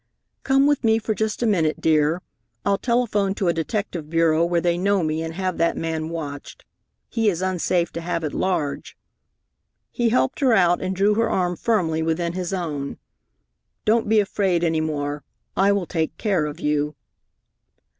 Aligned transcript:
"Come 0.41 0.65
with 0.65 0.83
me 0.83 0.97
for 0.97 1.13
just 1.13 1.43
a 1.43 1.45
minute, 1.45 1.79
dear. 1.79 2.23
I'll 2.65 2.79
telephone 2.79 3.35
to 3.35 3.47
a 3.49 3.53
detective 3.53 4.09
bureau 4.09 4.43
where 4.43 4.59
they 4.59 4.75
know 4.75 5.03
me 5.03 5.21
and 5.21 5.35
have 5.35 5.59
that 5.59 5.77
man 5.77 6.09
watched. 6.09 6.65
He 7.07 7.29
is 7.29 7.43
unsafe 7.43 7.91
to 7.91 8.01
have 8.01 8.23
at 8.23 8.33
large." 8.33 8.97
He 9.91 10.09
helped 10.09 10.39
her 10.39 10.53
out 10.55 10.81
and 10.81 10.95
drew 10.95 11.13
her 11.13 11.29
arm 11.29 11.55
firmly 11.55 12.01
within 12.01 12.33
his 12.33 12.51
own. 12.51 12.97
"Don't 13.85 14.09
be 14.09 14.19
afraid 14.19 14.63
any 14.63 14.81
more. 14.81 15.23
I 15.55 15.71
will 15.71 15.85
take 15.85 16.17
care 16.17 16.47
of 16.47 16.59
you." 16.59 16.95